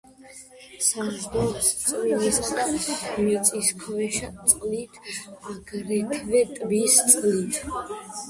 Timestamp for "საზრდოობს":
0.85-1.67